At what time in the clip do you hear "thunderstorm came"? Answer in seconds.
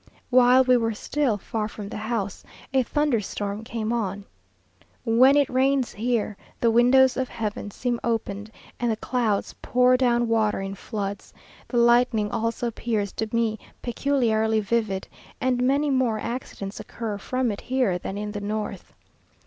2.81-3.93